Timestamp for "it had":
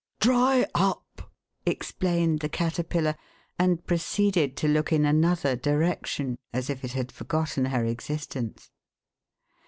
6.83-7.11